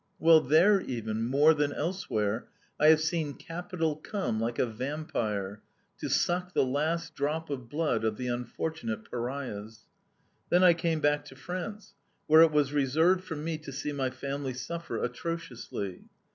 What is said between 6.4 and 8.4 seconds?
the last drop of blood of the